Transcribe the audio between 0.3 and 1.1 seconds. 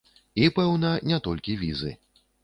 І, пэўна,